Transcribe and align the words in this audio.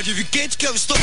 Pode 0.00 0.14
vir 0.14 0.24
quente 0.30 0.56
que 0.56 0.66
eu 0.66 0.74
estou. 0.74 0.96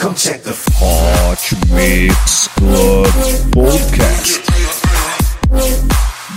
Come 0.00 0.14
check 0.14 0.42
the 0.42 0.54
Hot 0.80 1.54
Mix 1.68 2.48
Club 2.56 3.06
Podcast. 3.52 4.40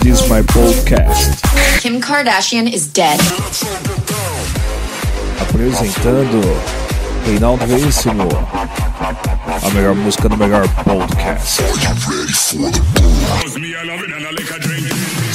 This 0.04 0.20
is 0.20 0.28
my 0.28 0.42
podcast. 0.42 1.42
Kim 1.80 2.02
Kardashian 2.02 2.68
is 2.68 2.86
dead. 2.88 3.18
Apresentando 5.40 6.42
Reinaldo 7.26 7.66
Veríssimo. 7.66 8.28
A 9.64 9.70
melhor 9.70 9.96
música 9.96 10.28
do 10.28 10.36
melhor 10.36 10.68
podcast. 10.84 11.62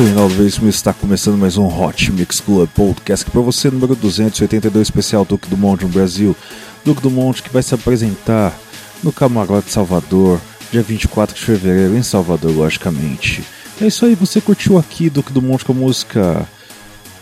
Sou 0.00 0.06
Reinaldo 0.06 0.34
Veríssimo 0.34 0.66
e 0.66 0.70
está 0.70 0.94
começando 0.94 1.36
mais 1.36 1.58
um 1.58 1.66
Hot 1.66 2.10
Mix 2.12 2.40
Club 2.40 2.66
Podcast 2.70 3.30
para 3.30 3.40
você 3.42 3.70
número 3.70 3.94
282 3.94 4.88
especial 4.88 5.26
Duque 5.26 5.46
do 5.46 5.58
Monte 5.58 5.82
no 5.82 5.90
Brasil. 5.90 6.34
Duque 6.82 7.02
do 7.02 7.10
Monte 7.10 7.42
que 7.42 7.50
vai 7.50 7.62
se 7.62 7.74
apresentar 7.74 8.58
no 9.02 9.12
Camarote 9.12 9.70
Salvador, 9.70 10.40
dia 10.72 10.80
24 10.80 11.36
de 11.36 11.42
fevereiro 11.42 11.94
em 11.94 12.02
Salvador, 12.02 12.50
logicamente. 12.50 13.44
É 13.78 13.88
isso 13.88 14.06
aí, 14.06 14.14
você 14.14 14.40
curtiu 14.40 14.78
aqui 14.78 15.10
Duque 15.10 15.34
do 15.34 15.42
Monte 15.42 15.66
com 15.66 15.72
a 15.72 15.76
música 15.76 16.48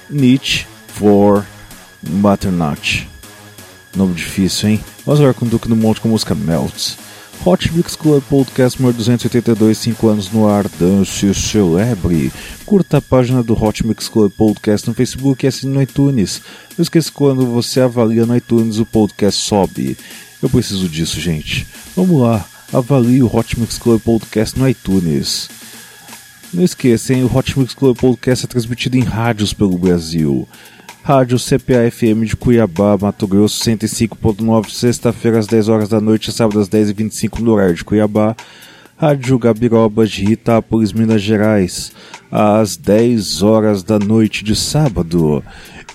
Nietzsche 0.08 0.64
for 0.86 1.44
Butternut. 2.00 3.08
Nome 3.96 4.14
difícil, 4.14 4.68
hein? 4.68 4.84
Vamos 5.04 5.18
agora 5.20 5.34
com 5.34 5.46
Duque 5.46 5.66
do 5.66 5.74
Monte 5.74 6.00
com 6.00 6.06
a 6.06 6.12
música 6.12 6.32
Melts. 6.32 6.96
Hot 7.44 7.72
Mix 7.72 7.96
Club 7.96 8.22
Podcast 8.28 8.78
número 8.80 8.96
282, 8.98 9.78
5 9.78 10.08
anos 10.08 10.30
no 10.30 10.48
ar, 10.48 10.68
dance 10.68 11.32
celebre. 11.34 12.32
Curta 12.66 12.98
a 12.98 13.00
página 13.02 13.42
do 13.42 13.54
Hot 13.54 13.86
Mix 13.86 14.08
Club 14.08 14.32
Podcast 14.32 14.86
no 14.86 14.94
Facebook 14.94 15.44
e 15.44 15.48
assine 15.48 15.72
no 15.72 15.80
iTunes. 15.80 16.42
Não 16.76 16.82
esqueça 16.82 17.10
quando 17.12 17.46
você 17.46 17.80
avalia 17.80 18.26
no 18.26 18.36
iTunes 18.36 18.78
o 18.78 18.84
podcast 18.84 19.40
sobe. 19.40 19.96
Eu 20.42 20.50
preciso 20.50 20.88
disso, 20.88 21.20
gente. 21.20 21.66
Vamos 21.96 22.20
lá, 22.20 22.44
avalie 22.72 23.22
o 23.22 23.34
Hot 23.34 23.58
Mix 23.58 23.78
Club 23.78 24.00
Podcast 24.02 24.58
no 24.58 24.68
iTunes. 24.68 25.48
Não 26.52 26.64
esqueça, 26.64 27.14
hein? 27.14 27.24
o 27.24 27.34
Hot 27.34 27.58
Mix 27.58 27.72
Club 27.72 27.96
Podcast 27.96 28.44
é 28.44 28.48
transmitido 28.48 28.96
em 28.96 29.04
rádios 29.04 29.52
pelo 29.52 29.78
Brasil. 29.78 30.46
Rádio 31.08 31.38
CPA-FM 31.38 32.26
de 32.26 32.36
Cuiabá, 32.36 32.98
Mato 33.00 33.26
Grosso, 33.26 33.64
105.9, 33.64 34.68
sexta-feira 34.68 35.38
às 35.38 35.46
10 35.46 35.68
horas 35.70 35.88
da 35.88 36.02
noite, 36.02 36.30
sábado 36.30 36.60
às 36.60 36.68
10h25 36.68 37.38
no 37.38 37.52
horário 37.52 37.74
de 37.74 37.82
Cuiabá. 37.82 38.36
Rádio 38.94 39.38
Gabiroba 39.38 40.06
de 40.06 40.30
Itápolis, 40.30 40.92
Minas 40.92 41.22
Gerais, 41.22 41.92
às 42.30 42.76
10 42.76 43.42
horas 43.42 43.82
da 43.82 43.98
noite 43.98 44.44
de 44.44 44.54
sábado. 44.54 45.42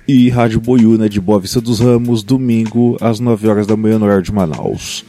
E 0.07 0.31
Rádio 0.31 0.59
Boiúna 0.59 1.07
de 1.07 1.21
Boa 1.21 1.39
Vista 1.39 1.61
dos 1.61 1.79
Ramos, 1.79 2.23
domingo, 2.23 2.97
às 2.99 3.19
9 3.19 3.47
horas 3.47 3.67
da 3.67 3.77
manhã 3.77 3.99
no 3.99 4.05
horário 4.05 4.23
de 4.23 4.33
Manaus. 4.33 5.05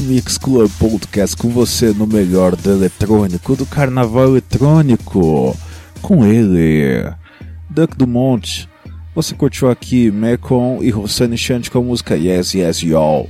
Mix 0.00 0.38
Club 0.38 0.70
Podcast 0.78 1.36
com 1.36 1.50
você 1.50 1.92
no 1.92 2.06
melhor 2.06 2.56
do 2.56 2.70
eletrônico, 2.70 3.54
do 3.54 3.66
carnaval 3.66 4.28
eletrônico. 4.28 5.56
com 6.00 6.24
ele, 6.24 7.12
Duck 7.68 7.96
Dumont. 7.96 8.68
Você 9.14 9.34
curtiu 9.34 9.70
aqui 9.70 10.10
Mekon 10.10 10.78
e 10.82 10.90
Rossani 10.90 11.36
Chant 11.36 11.68
com 11.68 11.78
a 11.78 11.82
música 11.82 12.16
Yes 12.16 12.54
Yes 12.54 12.82
Y'all, 12.82 13.28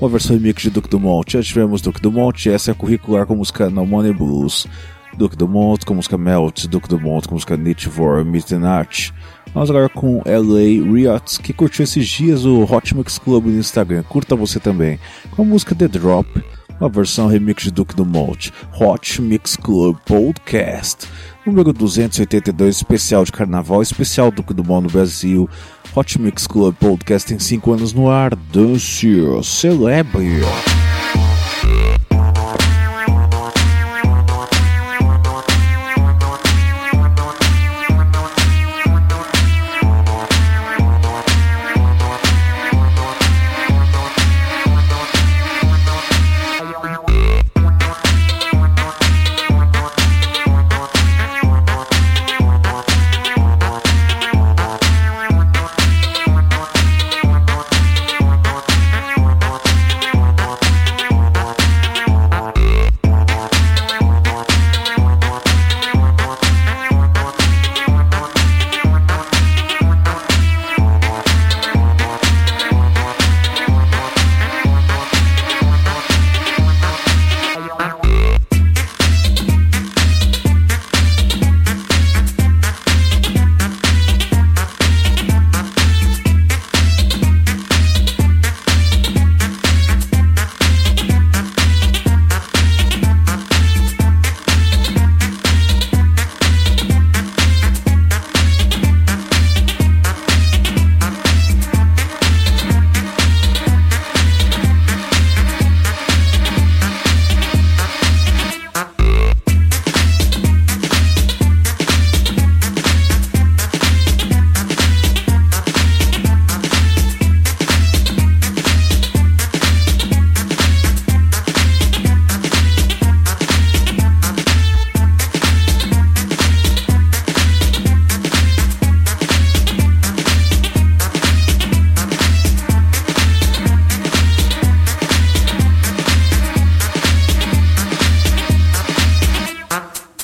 uma 0.00 0.08
versão 0.08 0.34
remix 0.34 0.62
de 0.62 0.70
Duke 0.70 0.88
Dumont. 0.88 1.30
Já 1.30 1.42
tivemos 1.42 1.82
Duke 1.82 2.00
Dumont, 2.00 2.48
essa 2.48 2.70
é 2.70 2.72
a 2.72 2.74
curricular 2.74 3.26
com 3.26 3.34
a 3.34 3.36
música 3.36 3.68
No 3.68 3.84
Money 3.84 4.12
Blues. 4.14 4.66
Duke 5.18 5.36
Dumont 5.36 5.84
com 5.84 5.94
a 5.94 5.96
música 5.96 6.16
Melt, 6.16 6.66
Duke 6.66 6.88
Dumont 6.88 7.26
com 7.26 7.34
a 7.34 7.36
música 7.36 7.56
Nichivore, 7.56 8.24
Midnight. 8.24 9.12
Vamos 9.52 9.68
agora 9.68 9.88
com 9.88 10.22
LA 10.24 10.92
Riot, 10.92 11.40
que 11.42 11.52
curtiu 11.52 11.82
esses 11.82 12.06
dias 12.06 12.44
o 12.44 12.62
Hot 12.62 12.96
Mix 12.96 13.18
Club 13.18 13.46
no 13.46 13.58
Instagram. 13.58 14.04
Curta 14.04 14.36
você 14.36 14.60
também. 14.60 14.96
Com 15.32 15.42
a 15.42 15.44
música 15.44 15.74
The 15.74 15.88
Drop, 15.88 16.28
uma 16.80 16.88
versão 16.88 17.26
remix 17.26 17.64
de 17.64 17.72
Duke 17.72 17.96
Dumont. 17.96 18.52
Hot 18.80 19.20
Mix 19.20 19.56
Club 19.56 19.96
Podcast. 20.06 21.08
Número 21.44 21.72
282, 21.72 22.76
especial 22.76 23.24
de 23.24 23.32
carnaval, 23.32 23.82
especial 23.82 24.30
Duke 24.30 24.54
Dumont 24.54 24.84
no 24.84 24.88
Brasil. 24.88 25.50
Hot 25.96 26.20
Mix 26.20 26.46
Club 26.46 26.76
Podcast 26.76 27.26
tem 27.26 27.40
5 27.40 27.72
anos 27.72 27.92
no 27.92 28.08
ar. 28.08 28.36
Dance, 28.36 29.08
celebre. 29.42 30.42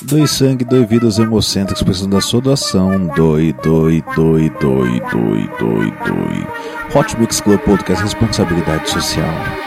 Doe 0.07 0.27
sangue, 0.27 0.63
doe 0.63 0.85
vidas 0.85 1.17
hemocêntricos 1.17 1.81
precisando 1.81 2.11
da 2.11 2.21
sua 2.21 2.39
doação. 2.39 3.07
Doe, 3.15 3.53
doe, 3.63 4.03
doe, 4.15 4.49
doe, 4.51 4.99
doe, 5.11 5.49
doe, 5.59 5.91
doe. 5.91 6.47
Hot 6.95 7.19
Mix 7.19 7.41
Club 7.41 7.59
Podcast 7.61 8.03
Responsabilidade 8.03 8.87
Social. 8.87 9.64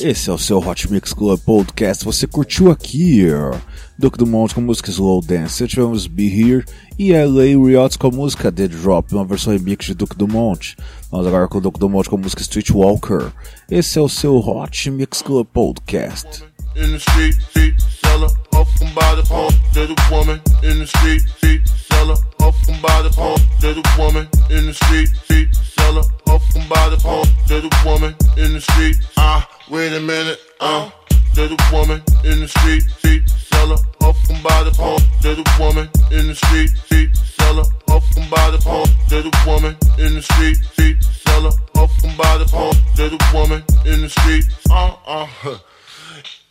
Esse 0.02 0.30
é 0.30 0.34
o 0.34 0.38
seu 0.38 0.60
Hot 0.60 0.90
Mix 0.90 1.14
Club 1.14 1.38
Podcast. 1.42 2.06
Você 2.06 2.26
curtiu 2.26 2.72
aqui 2.72 3.26
Duke 3.98 4.18
do 4.18 4.26
Monte 4.26 4.56
com 4.56 4.62
música 4.62 4.90
Slow 4.90 5.22
Dance. 5.22 5.68
Tivemos 5.68 6.08
Be 6.08 6.24
Here 6.24 6.64
e 6.98 7.12
LA 7.12 7.62
Riots 7.62 7.98
com 7.98 8.08
a 8.08 8.12
música 8.12 8.50
Dead 8.50 8.72
Drop, 8.72 9.14
uma 9.14 9.26
versão 9.26 9.52
remix 9.52 9.88
de 9.88 9.94
Duke 9.94 10.16
do 10.16 10.26
Monte. 10.26 10.78
Vamos 11.12 11.28
agora 11.28 11.50
com 11.50 11.58
o 11.58 11.62
Duke 11.62 11.80
do 11.80 11.90
Monte 11.90 12.10
com 12.10 12.16
a 12.16 12.20
música 12.20 12.42
Street 12.42 12.70
Walker. 12.70 13.30
Esse 13.70 14.00
é 14.00 14.02
o 14.02 14.08
seu 14.08 14.38
Hot 14.38 14.90
Mix 14.90 15.22
Club 15.22 15.46
Podcast. 15.48 16.44
in 16.76 16.92
the 16.92 17.00
street, 17.00 17.36
street 17.50 17.82
seller, 17.82 18.30
off 18.54 18.70
and 18.82 18.94
by 18.96 19.16
the 19.16 19.24
phone. 19.24 19.52
Little 19.76 19.96
woman 20.10 20.40
in 20.64 20.80
the 20.80 20.88
street, 20.88 21.22
street 21.38 21.68
seller, 21.68 22.16
off 22.42 22.56
and 22.70 22.82
by 22.82 23.02
the 23.02 23.12
phone. 23.12 23.40
Little 23.62 23.84
woman 23.98 24.28
in 24.50 24.68
the 24.68 24.74
street, 24.74 25.10
street 25.24 25.54
seller, 25.56 26.04
off 26.28 26.44
and 26.56 26.70
by 26.70 26.90
the 26.90 26.98
phone. 27.00 27.26
Little 27.50 27.72
woman 27.86 28.16
in 28.38 28.54
the 28.54 28.62
street, 28.62 28.96
ah, 29.18 29.48
wait 29.70 29.94
a 29.94 30.00
minute, 30.00 30.40
uh. 30.60 30.90
Little 31.36 31.58
woman 31.72 32.02
in 32.26 32.42
the 32.42 32.48
street, 32.48 32.82
street 32.98 33.30
seller, 33.30 33.78
off 34.02 34.18
and 34.30 34.44
by 34.44 34.64
the 34.64 34.72
phone. 34.72 35.00
Little 35.24 35.46
woman 35.60 35.88
in 36.12 36.28
the 36.28 36.36
street, 36.36 36.70
street 36.70 37.16
seller, 37.16 37.64
off 37.88 38.04
and 38.18 38.30
by 38.30 38.52
the 38.52 38.58
phone. 38.58 38.88
Little 39.10 39.32
woman 39.46 39.78
in 40.00 40.16
the 40.16 40.22
street, 40.22 40.58
street 40.74 41.02
seller, 41.04 41.52
off 41.76 42.04
and 42.04 42.18
by 42.18 42.38
the 42.40 42.48
phone. 42.48 42.76
Little 42.98 43.20
woman 43.34 43.64
in 43.86 44.02
the 44.02 44.10
street, 44.10 44.46
uh, 44.70 44.96
uh, 45.06 45.26
huh. 45.26 45.58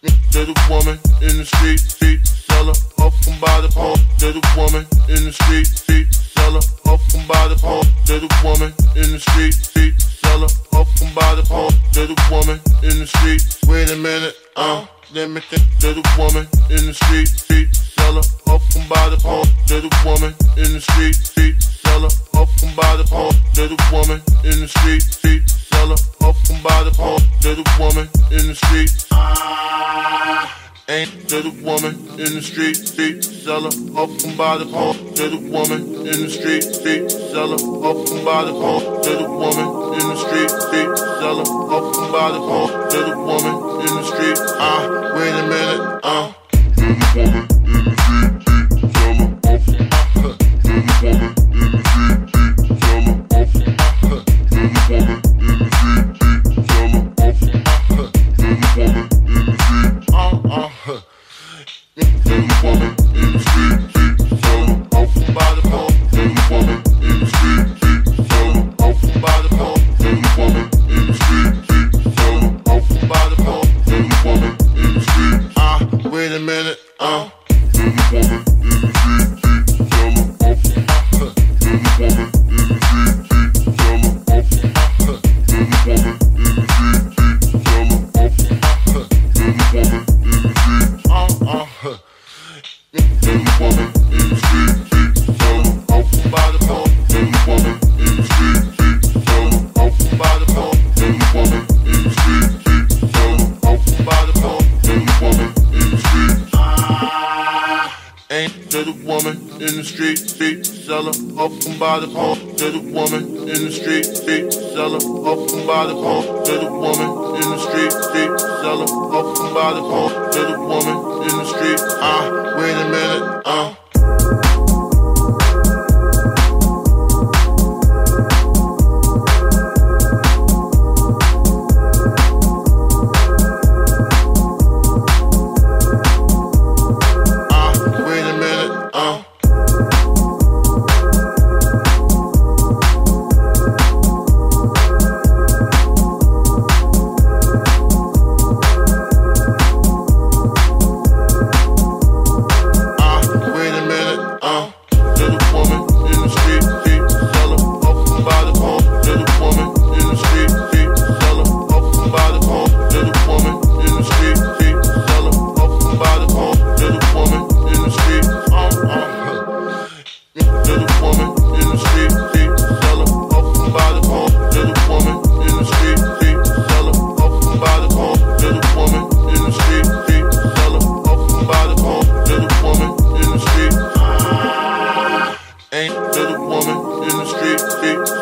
Little 0.03 0.55
woman 0.71 0.97
in 1.23 1.39
the 1.39 1.45
street, 1.45 1.81
street 1.81 2.25
seller, 2.25 2.73
up 2.99 3.13
and 3.27 3.41
by 3.41 3.61
the 3.61 3.69
phone. 3.69 3.99
Little 4.23 4.43
woman 4.57 4.87
in 5.09 5.25
the 5.25 5.33
street, 5.33 5.67
street 5.67 6.15
seller, 6.15 6.61
up 6.87 7.01
and 7.15 7.27
by 7.27 7.49
the 7.49 7.59
phone. 7.59 7.83
Little 8.07 8.31
woman 8.45 8.73
in 8.95 9.11
the 9.11 9.19
street, 9.19 9.55
street 9.55 10.01
seller, 10.01 10.47
up 10.79 10.87
and 11.03 11.13
by 11.17 11.35
the 11.35 11.43
phone. 11.43 11.75
Little 11.99 12.15
woman 12.31 12.61
in 12.85 13.01
the 13.01 13.07
street. 13.07 13.43
Wait 13.67 13.91
a 13.91 13.97
minute, 13.97 14.37
uh, 14.55 14.87
let 15.13 15.31
me 15.31 15.41
think. 15.41 15.67
Little 15.83 16.07
woman 16.17 16.47
in 16.71 16.87
the 16.87 16.95
street, 16.95 17.27
street 17.27 17.75
seller, 17.75 18.23
up 18.47 18.63
and 18.77 18.89
by 18.89 19.09
the 19.09 19.19
phone. 19.19 19.51
Little 19.67 19.91
woman 20.07 20.33
in 20.57 20.75
the 20.75 20.81
street, 20.81 21.17
street 21.17 21.61
seller, 21.99 22.43
up 22.43 22.49
and 22.63 22.77
by 22.77 22.97
the 22.97 23.05
phone. 23.05 23.35
Little 23.57 23.79
woman 23.93 24.23
in 24.45 24.61
the 24.61 24.69
street, 24.69 25.03
street 25.03 25.49
seller, 25.49 25.97
up 26.21 26.37
and 26.51 26.63
by 26.63 26.85
the 26.85 26.93
phone. 26.93 27.21
Little 27.43 27.65
woman 27.79 28.09
in 28.31 28.47
the 28.47 28.55
street. 28.55 28.91
Ain't 30.91 31.31
little 31.31 31.53
woman 31.63 31.95
in 32.19 32.35
the 32.35 32.43
street, 32.43 32.77
street 32.77 33.23
seller, 33.23 33.69
up 33.97 34.11
and 34.25 34.37
by 34.39 34.57
the 34.57 34.67
phone. 34.67 34.97
Little 35.15 35.43
woman 35.51 35.83
in 36.07 36.19
the 36.25 36.31
street, 36.31 36.63
street 36.63 37.11
seller, 37.11 37.61
up 37.85 37.99
and 38.09 38.25
by 38.25 38.45
the 38.45 38.53
phone. 38.53 39.03
Little 39.03 39.31
woman 39.37 39.69
in 39.99 40.07
the 40.09 40.17
street, 40.17 40.51
street 40.51 40.97
seller, 41.21 41.47
up 41.77 41.87
and 41.99 42.13
by 42.13 42.31
the 42.33 42.41
phone. 42.49 42.71
Little 42.89 43.25
woman 43.27 43.57
in 43.85 43.93
the 43.99 44.05
street, 44.05 44.39
ah, 44.57 45.13
wait 45.15 45.35
a 45.35 45.47
minute, 45.53 46.01
ah, 46.05 46.09
uh. 46.09 46.33
Little 46.77 46.97
woman 47.17 47.45
in 47.67 47.85
the 47.85 47.98
woman 51.03 51.35
in 51.53 51.71
the 51.71 51.79
street, 51.89 52.29
street 52.59 52.83
seller, 52.83 53.15
up 53.31 53.55
and 53.55 53.81
uh, 54.01 54.25
Little 54.51 54.83
woman 54.91 55.23
in 55.39 55.55
the 55.59 55.67
street, 55.71 56.11
street 56.19 56.67
seller, 56.67 57.03
up 57.19 57.39
and 57.49 57.63
uh, 57.91 58.11
Little 58.39 58.67
woman 58.77 59.07
in 59.27 59.43
the 59.47 59.55
street, 59.59 59.95
uh, 60.13 60.41
uh, 60.45 60.69
huh. 60.69 61.01
Little 61.97 62.43
woman 62.63 62.93
in 63.15 63.29
the 63.33 63.39
street, 63.39 63.88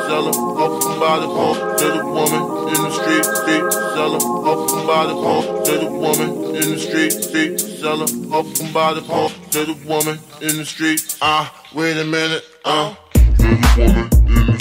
selling 0.06 0.34
open 0.38 1.00
by 1.00 1.18
the 1.18 1.26
home 1.26 1.56
to 1.78 1.84
the 1.96 2.04
woman 2.04 2.42
in 2.68 2.80
the 2.86 2.90
street, 2.90 3.24
street, 3.24 3.72
selling 3.94 4.22
open 4.46 4.86
by 4.86 5.04
the 5.06 5.14
home 5.14 5.64
to 5.64 5.72
the 5.78 5.90
woman 5.90 6.30
in 6.54 6.70
the 6.74 6.78
street, 6.78 7.10
street, 7.12 7.58
selling 7.60 8.32
open 8.32 8.72
by 8.72 8.94
the 8.94 9.00
home 9.00 9.32
to 9.50 9.64
the 9.64 9.74
woman 9.84 10.18
in 10.40 10.56
the 10.58 10.64
street. 10.64 11.16
Ah, 11.20 11.52
uh, 11.52 11.76
wait 11.76 11.96
a 11.96 12.04
minute, 12.04 12.44
ah, 12.64 12.96
uh, 12.96 13.18
to 13.36 13.42
the 13.42 13.74
woman 13.78 14.08
in 14.38 14.46
the 14.46 14.55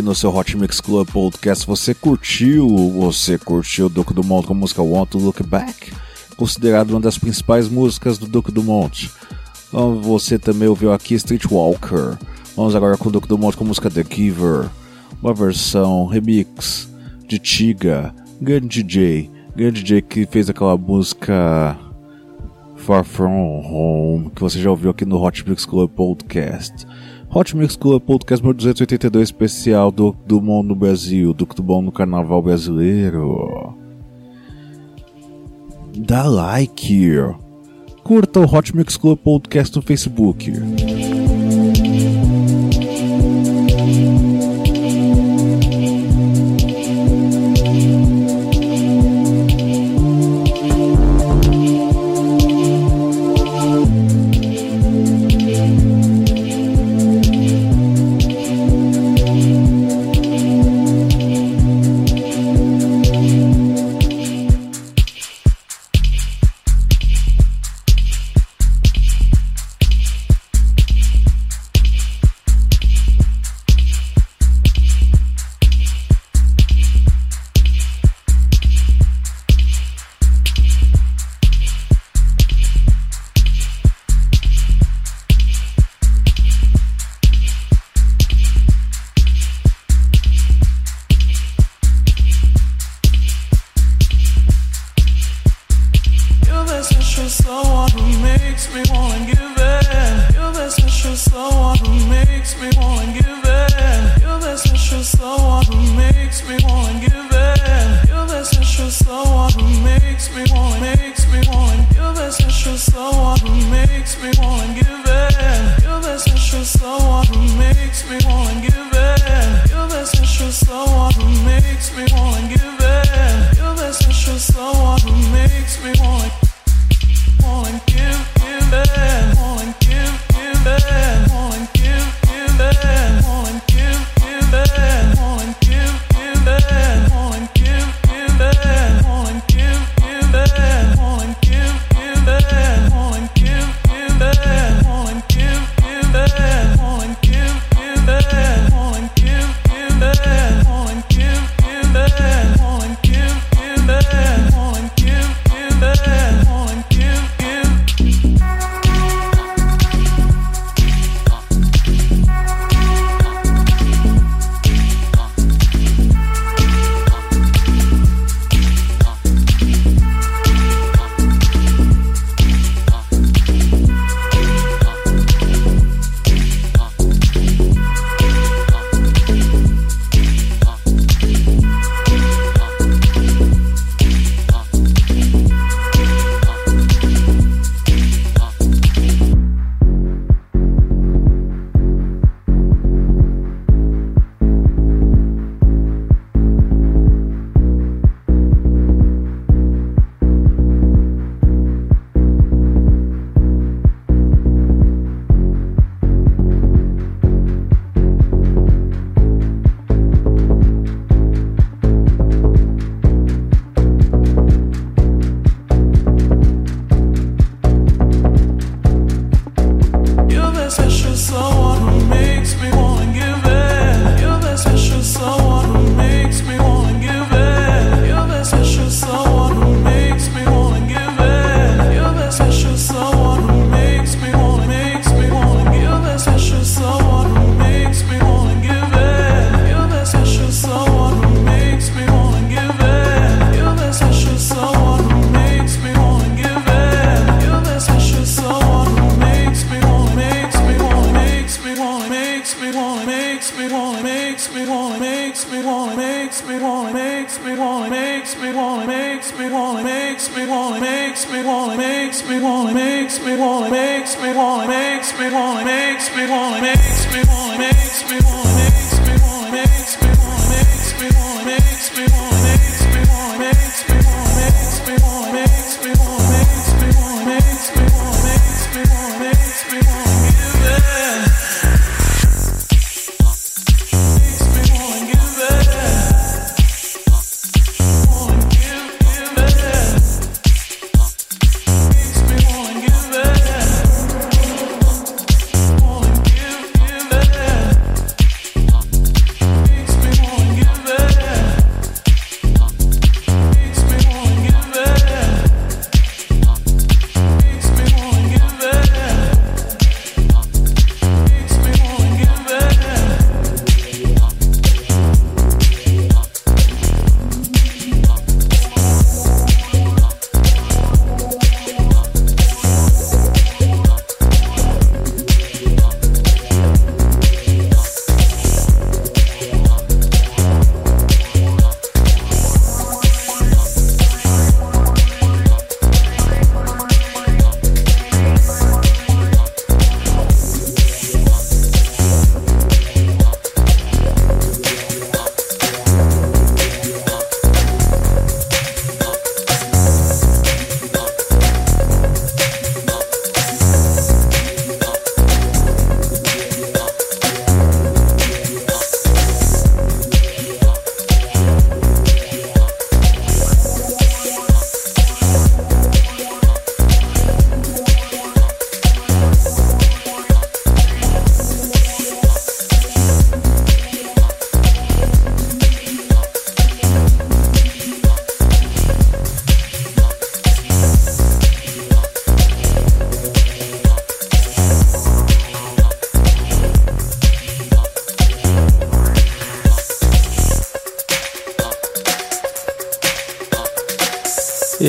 aqui 0.00 0.02
no 0.02 0.14
seu 0.14 0.34
Hot 0.34 0.56
Mix 0.56 0.80
Club 0.80 1.08
Podcast. 1.10 1.66
Você 1.66 1.92
curtiu, 1.92 2.66
você 3.00 3.36
curtiu 3.36 3.86
o 3.86 3.88
Duke 3.88 4.14
Dumont 4.14 4.46
com 4.46 4.54
a 4.54 4.56
música 4.56 4.82
Want 4.82 5.10
to 5.10 5.18
Look 5.18 5.42
Back, 5.42 5.92
considerado 6.36 6.92
uma 6.92 7.00
das 7.00 7.18
principais 7.18 7.68
músicas 7.68 8.16
do 8.16 8.26
Duke 8.26 8.50
Dumont. 8.50 9.10
Ah, 9.72 9.84
você 10.00 10.38
também 10.38 10.68
ouviu 10.68 10.90
aqui 10.90 11.14
Streetwalker. 11.14 12.16
Vamos 12.56 12.74
agora 12.74 12.96
com 12.96 13.10
o 13.10 13.12
Duke 13.12 13.28
Dumont 13.28 13.56
com 13.56 13.64
a 13.64 13.66
música 13.66 13.90
The 13.90 14.02
Giver, 14.08 14.70
uma 15.22 15.34
versão 15.34 16.06
remix 16.06 16.88
de 17.28 17.38
Tiga, 17.38 18.14
grande 18.40 18.82
DJ, 18.82 19.30
grande 19.54 19.82
DJ 19.82 20.00
que 20.00 20.24
fez 20.24 20.48
aquela 20.48 20.78
música 20.78 21.78
Far 22.76 23.04
From 23.04 23.60
Home, 23.66 24.30
que 24.30 24.40
você 24.40 24.60
já 24.60 24.70
ouviu 24.70 24.90
aqui 24.90 25.04
no 25.04 25.22
Hot 25.22 25.46
Mix 25.46 25.66
Club 25.66 25.90
Podcast. 25.90 26.86
Hot 27.32 27.56
Mix 27.56 27.76
Club 27.76 28.02
Podcast 28.02 28.42
282 28.42 29.22
especial 29.22 29.92
do 29.92 30.16
do 30.26 30.40
Mundo 30.40 30.70
no 30.70 30.74
Brasil, 30.74 31.32
do 31.32 31.46
que 31.46 31.62
bom 31.62 31.80
no 31.80 31.92
Carnaval 31.92 32.42
brasileiro. 32.42 33.72
Dá 35.96 36.24
like, 36.24 37.08
curta 38.02 38.40
o 38.40 38.44
Hot 38.44 38.74
Mix 38.76 38.96
Club 38.96 39.16
Podcast 39.20 39.76
no 39.76 39.82
Facebook. 39.82 40.50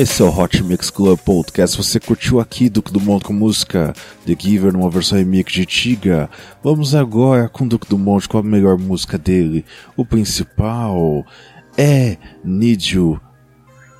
Esse 0.02 0.20
é 0.20 0.24
o 0.24 0.36
Hot 0.36 0.60
Mix 0.64 0.90
Club 0.90 1.16
Podcast. 1.20 1.76
Você 1.76 2.00
curtiu 2.00 2.40
aqui 2.40 2.68
Duque 2.68 2.92
do 2.92 2.98
Monte 2.98 3.26
com 3.26 3.32
música 3.32 3.94
The 4.26 4.34
Giver 4.36 4.72
numa 4.72 4.90
versão 4.90 5.16
remix 5.16 5.52
de 5.52 5.64
Tiga? 5.64 6.28
Vamos 6.60 6.92
agora 6.92 7.48
com 7.48 7.68
Duque 7.68 7.88
do 7.88 7.96
Monte 7.96 8.28
com 8.28 8.36
a 8.36 8.42
melhor 8.42 8.76
música 8.76 9.16
dele. 9.16 9.64
O 9.96 10.04
principal 10.04 11.24
é 11.78 12.16
Need 12.42 12.96
You 12.96 13.20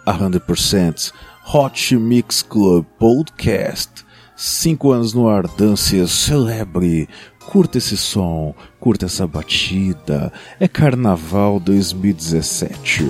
a 0.05 0.13
100%. 0.13 1.13
Hot 1.55 1.97
Mix 1.97 2.43
Club 2.43 2.85
Podcast. 2.99 4.05
Cinco 4.35 4.91
anos 4.91 5.15
no 5.15 5.29
ar, 5.29 5.47
dance, 5.57 6.09
celebre. 6.09 7.09
Curta 7.47 7.79
esse 7.79 7.97
som, 7.97 8.57
curta 8.81 9.07
essa 9.07 9.25
batida. 9.25 10.33
É 10.59 10.67
Carnaval 10.67 11.61
2017. 11.61 13.05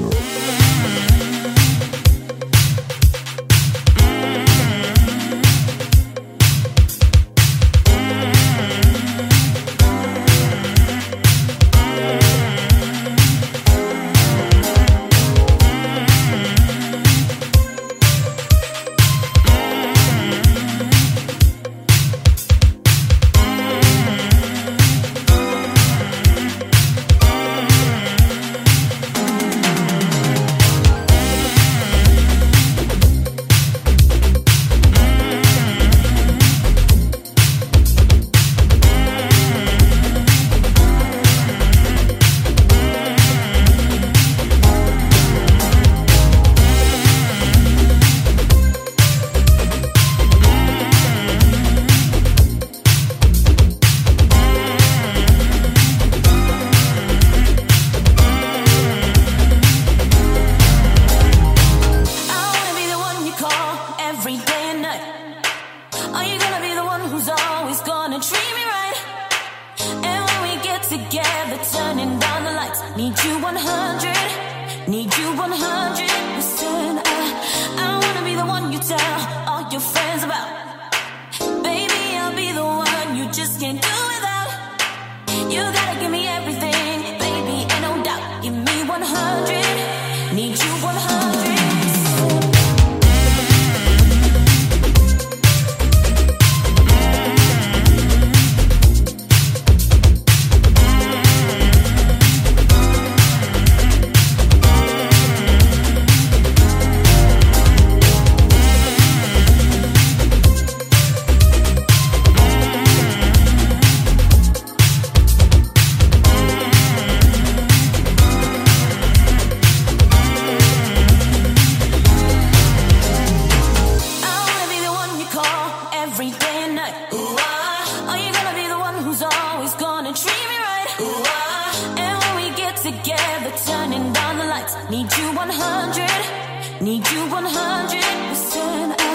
hundred 137.54 138.28
percent. 138.28 138.94
I, 138.98 139.14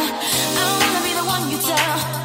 I 0.61 0.65
wanna 0.81 1.01
be 1.07 1.13
the 1.19 1.25
one 1.25 1.51
you 1.51 1.57
tell. 1.57 2.16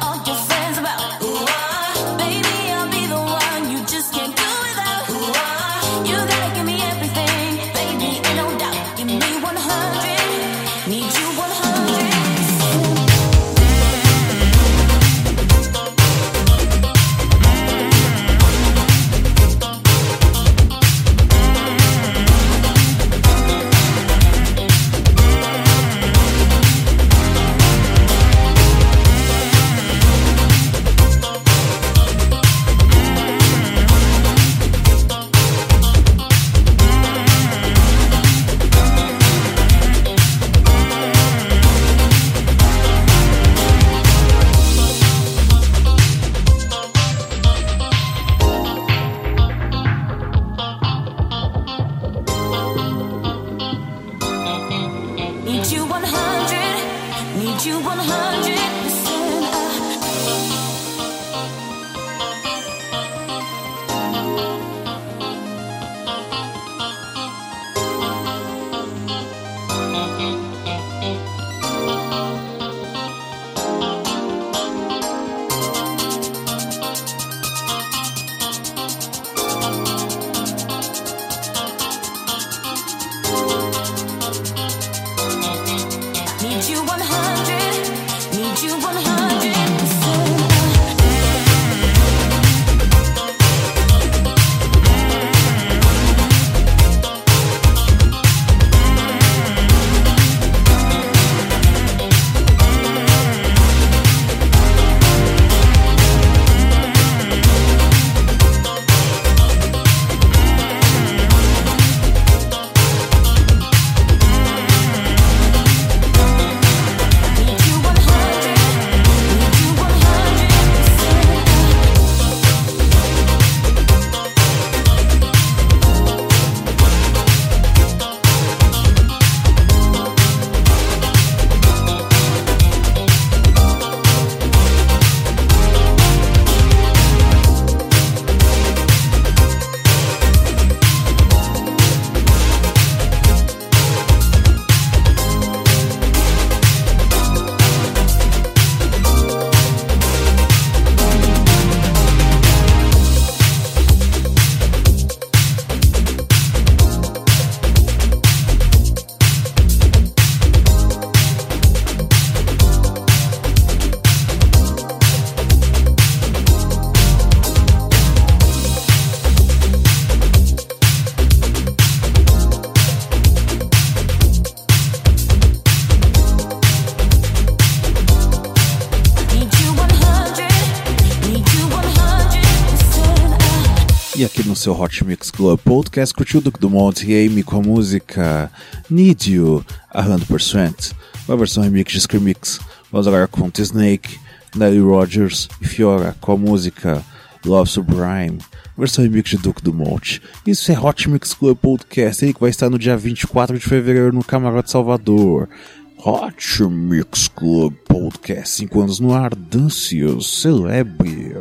Seu 184.63 184.79
Hot 184.79 185.03
Mix 185.03 185.29
Club 185.29 185.59
Podcast 185.59 186.15
curtiu 186.15 186.39
Duke 186.39 186.57
Dumont 186.57 187.05
e 187.05 187.27
Amy 187.27 187.43
com 187.43 187.57
a 187.57 187.61
música 187.61 188.49
Need 188.89 189.33
You 189.33 189.65
a 189.89 190.01
100%, 190.01 190.93
uma 191.27 191.35
versão 191.35 191.63
remix 191.63 191.91
de 191.91 191.99
Screamix. 191.99 192.61
Vamos 192.89 193.05
agora 193.05 193.27
com 193.27 193.49
The 193.49 193.61
Snake, 193.61 194.17
Nelly 194.55 194.79
Rogers 194.79 195.49
e 195.59 195.67
Fiora 195.67 196.15
com 196.21 196.31
a 196.31 196.37
música 196.37 197.03
Love 197.45 197.69
Sublime, 197.69 198.37
versão 198.77 199.03
remix 199.03 199.31
de 199.31 199.37
Duke 199.37 199.61
Dumont. 199.61 200.21
Isso 200.47 200.71
é 200.71 200.79
Hot 200.79 201.09
Mix 201.09 201.33
Club 201.33 201.57
Podcast, 201.57 202.23
ele 202.23 202.33
que 202.33 202.39
vai 202.39 202.49
estar 202.49 202.69
no 202.69 202.79
dia 202.79 202.95
24 202.95 203.59
de 203.59 203.65
fevereiro 203.65 204.13
no 204.13 204.23
Camarote 204.23 204.71
Salvador. 204.71 205.49
Hot 205.97 206.63
Mix 206.63 207.27
Club 207.27 207.73
Podcast, 207.85 208.55
5 208.55 208.79
anos 208.79 208.99
no 209.01 209.13
ar, 209.13 209.35
dance, 209.35 209.99
celebre. 210.21 211.35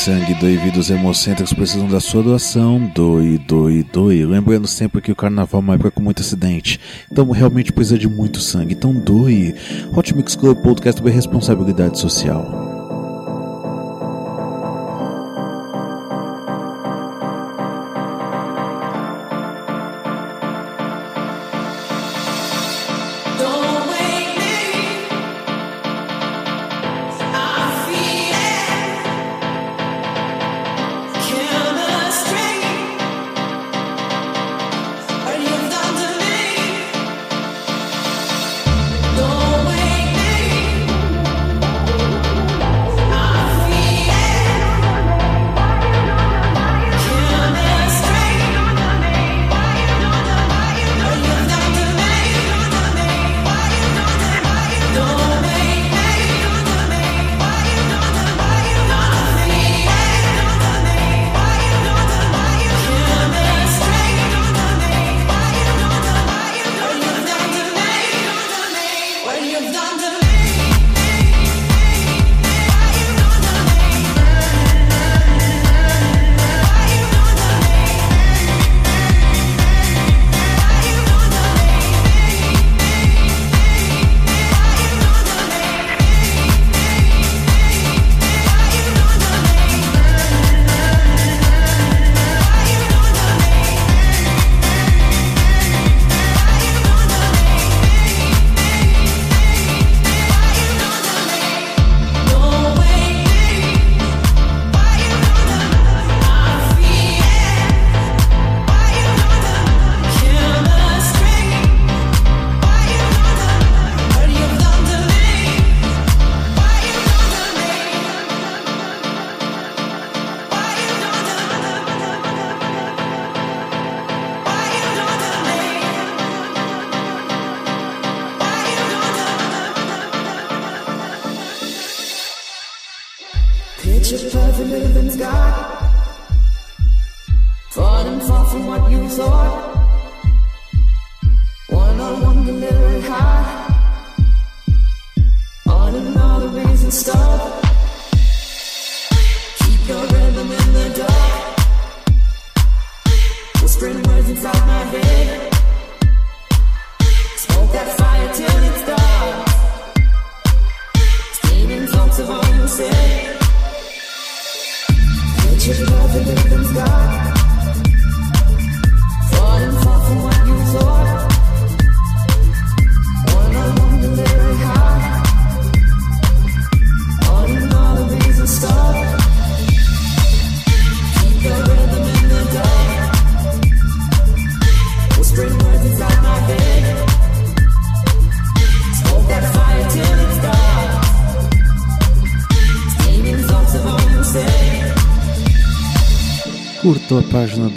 Sangue, 0.00 0.32
doe 0.32 0.56
vidas 0.56 0.88
hemocêntricos 0.88 1.52
precisam 1.52 1.86
da 1.86 2.00
sua 2.00 2.22
doação. 2.22 2.90
Doe, 2.94 3.36
doe, 3.36 3.82
doe. 3.82 4.24
Lembrando 4.24 4.66
sempre 4.66 5.02
que 5.02 5.12
o 5.12 5.16
carnaval 5.16 5.60
é 5.60 5.64
uma 5.64 5.74
época 5.74 5.90
com 5.90 6.02
muito 6.02 6.22
acidente. 6.22 6.80
Então 7.12 7.30
realmente 7.30 7.70
precisa 7.70 7.98
de 7.98 8.08
muito 8.08 8.40
sangue. 8.40 8.72
Então 8.72 8.94
doe. 8.94 9.54
Hot 9.94 10.16
Mix 10.16 10.34
Club 10.34 10.62
Podcast 10.62 10.98
sobre 10.98 11.12
responsabilidade 11.12 11.98
social. 11.98 12.69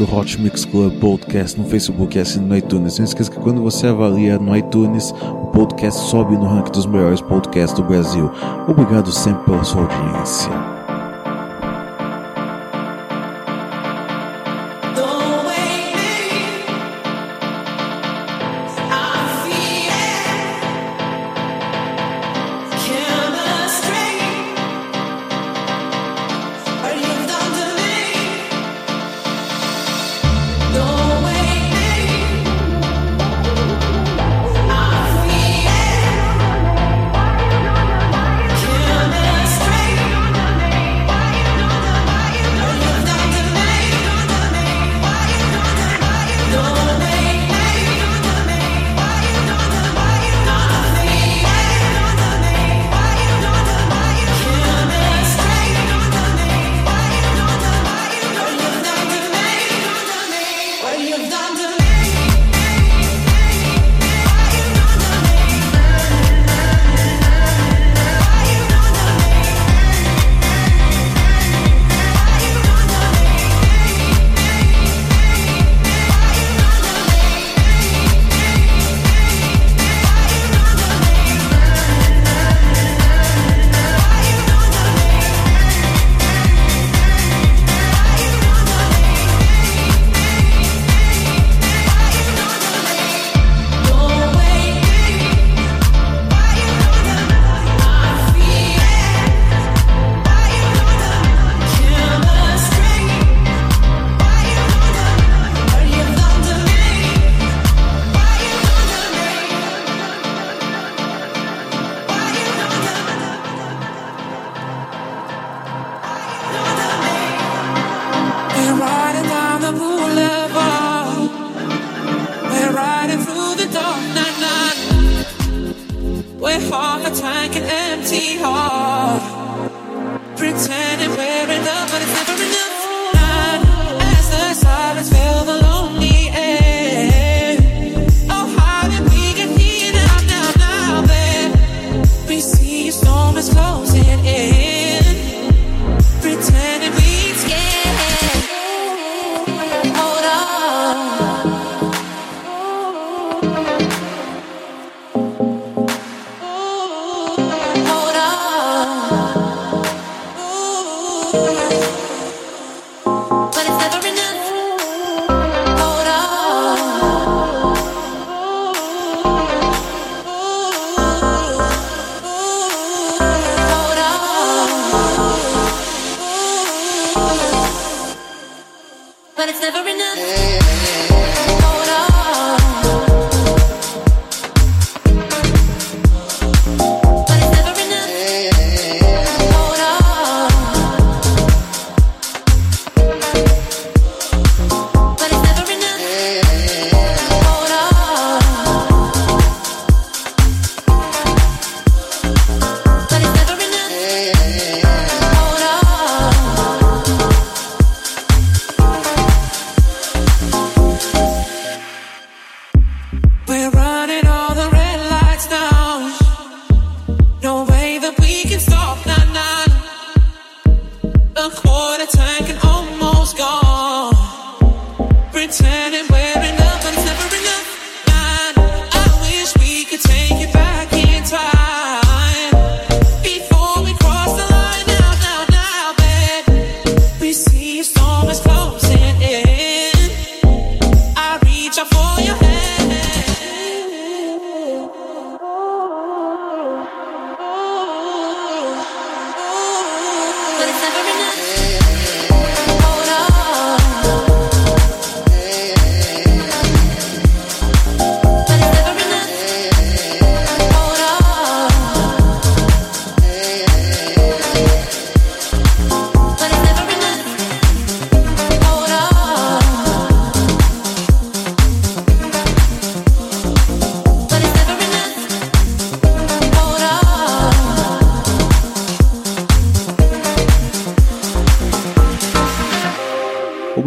Do 0.05 0.15
Hot 0.15 0.39
Mix 0.41 0.65
Club 0.65 0.99
Podcast 0.99 1.57
no 1.57 1.65
Facebook 1.65 2.17
e 2.17 2.21
assine 2.21 2.45
no 2.45 2.57
iTunes. 2.57 2.97
Não 2.97 3.05
esqueça 3.05 3.31
que 3.31 3.39
quando 3.39 3.61
você 3.61 3.87
avalia 3.87 4.37
no 4.37 4.55
iTunes, 4.55 5.11
o 5.11 5.47
podcast 5.47 6.09
sobe 6.09 6.35
no 6.35 6.45
ranking 6.45 6.71
dos 6.71 6.85
melhores 6.85 7.21
podcasts 7.21 7.73
do 7.73 7.83
Brasil. 7.85 8.29
Obrigado 8.67 9.11
sempre 9.11 9.45
pela 9.45 9.63
sua 9.63 9.83
audiência. 9.83 10.62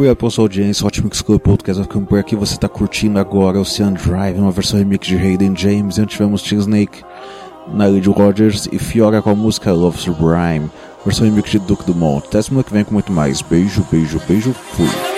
obrigado 0.06 0.16
pela 0.16 0.30
sua 0.30 0.44
audiência. 0.44 0.86
Hot 0.86 1.02
Mix 1.02 1.22
Podcast 1.22 1.82
aqui. 1.82 2.36
Você 2.36 2.54
está 2.54 2.68
curtindo 2.68 3.18
agora 3.18 3.58
Ocean 3.60 3.92
Drive, 3.92 4.38
uma 4.38 4.52
versão 4.52 4.78
remix 4.78 5.06
de 5.06 5.16
Hayden 5.16 5.56
James. 5.56 5.96
E 5.96 6.00
antes 6.00 6.16
tivemos 6.16 6.42
T 6.42 6.54
Snake, 6.54 7.02
Nigel 7.72 8.12
Rogers 8.12 8.68
e 8.70 8.78
Fiora 8.78 9.20
com 9.20 9.30
a 9.30 9.34
música 9.34 9.72
Love 9.72 9.98
Sublime, 9.98 10.70
versão 11.04 11.26
remix 11.26 11.50
de 11.50 11.58
Duke 11.58 11.84
Dumont. 11.84 12.24
Até 12.26 12.40
semana 12.40 12.62
que 12.62 12.72
vem 12.72 12.84
com 12.84 12.94
muito 12.94 13.12
mais. 13.12 13.42
Beijo, 13.42 13.84
beijo, 13.90 14.20
beijo. 14.28 14.52
Fui. 14.52 15.15